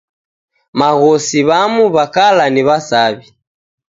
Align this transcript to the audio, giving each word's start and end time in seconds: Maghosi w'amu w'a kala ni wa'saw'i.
Maghosi 0.79 1.39
w'amu 1.47 1.83
w'a 1.95 2.05
kala 2.15 2.45
ni 2.53 2.61
wa'saw'i. 2.67 3.25